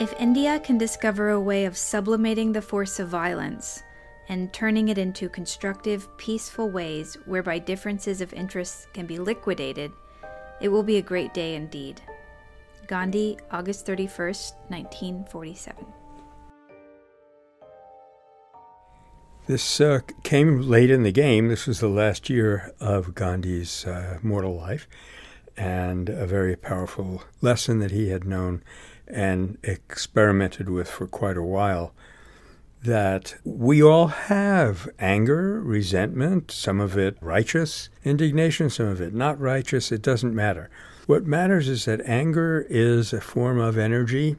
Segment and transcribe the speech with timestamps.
[0.00, 3.82] If India can discover a way of sublimating the force of violence
[4.28, 9.90] and turning it into constructive, peaceful ways whereby differences of interests can be liquidated,
[10.60, 12.00] it will be a great day indeed.
[12.86, 15.84] Gandhi, August 31st, 1947.
[19.48, 21.48] This uh, came late in the game.
[21.48, 24.86] This was the last year of Gandhi's uh, mortal life,
[25.58, 28.62] and a very powerful lesson that he had known
[29.08, 31.92] and experimented with for quite a while.
[32.82, 39.40] That we all have anger, resentment, some of it righteous indignation, some of it not
[39.40, 39.90] righteous.
[39.90, 40.70] It doesn't matter.
[41.06, 44.36] What matters is that anger is a form of energy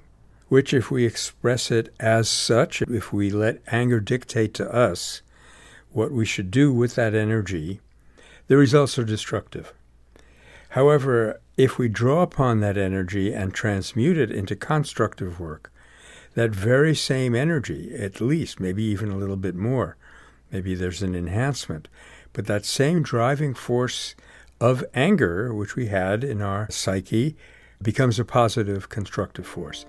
[0.48, 5.22] which, if we express it as such, if we let anger dictate to us
[5.92, 7.82] what we should do with that energy,
[8.48, 9.74] the results are destructive.
[10.70, 15.72] However, if we draw upon that energy and transmute it into constructive work,
[16.36, 19.98] that very same energy, at least, maybe even a little bit more,
[20.52, 21.88] maybe there's an enhancement,
[22.34, 24.16] but that same driving force
[24.62, 27.36] of anger, which we had in our psyche,
[27.82, 29.86] becomes a positive, constructive force.